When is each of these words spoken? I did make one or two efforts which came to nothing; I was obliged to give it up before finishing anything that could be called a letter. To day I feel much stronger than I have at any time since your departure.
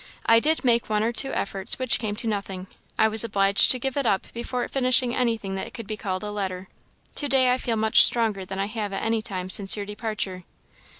I 0.25 0.39
did 0.39 0.65
make 0.65 0.89
one 0.89 1.03
or 1.03 1.13
two 1.13 1.31
efforts 1.31 1.77
which 1.77 1.99
came 1.99 2.15
to 2.15 2.27
nothing; 2.27 2.65
I 2.97 3.07
was 3.07 3.23
obliged 3.23 3.69
to 3.69 3.77
give 3.77 3.95
it 3.95 4.07
up 4.07 4.25
before 4.33 4.67
finishing 4.67 5.13
anything 5.15 5.53
that 5.53 5.75
could 5.75 5.85
be 5.85 5.95
called 5.95 6.23
a 6.23 6.31
letter. 6.31 6.69
To 7.13 7.29
day 7.29 7.51
I 7.51 7.59
feel 7.59 7.75
much 7.75 8.03
stronger 8.03 8.43
than 8.43 8.57
I 8.57 8.65
have 8.65 8.93
at 8.93 9.03
any 9.03 9.21
time 9.21 9.51
since 9.51 9.77
your 9.77 9.85
departure. 9.85 10.43